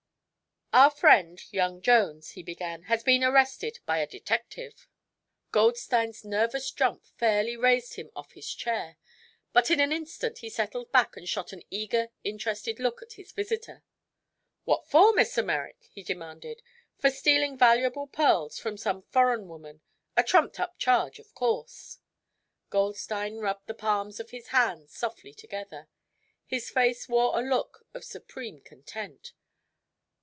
[0.73, 4.87] "Our friend, young Jones," he began, "has just been arrested by a detective."
[5.51, 8.95] Goldstein's nervous jump fairly raised him off his chair;
[9.51, 13.33] but in an instant he settled back and shot an eager, interested look at his
[13.33, 13.83] visitor.
[14.63, 15.43] "What for, Mr.
[15.45, 16.61] Merrick?" he demanded.
[16.97, 19.81] "For stealing valuable pearls from some foreign woman.
[20.15, 21.97] A trumped up charge, of course."
[22.69, 25.89] Goldstein rubbed the palms of his hands softly together.
[26.45, 29.33] His face wore a look of supreme content.